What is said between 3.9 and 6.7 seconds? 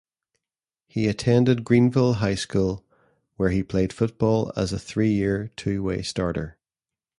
football as a three-year two-way starter.